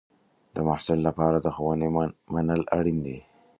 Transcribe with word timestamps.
د 0.55 0.57
محصل 0.67 0.99
لپاره 1.07 1.37
د 1.41 1.47
ښوونې 1.55 1.87
منل 2.33 2.61
اړین 2.77 2.97
دی. 3.05 3.17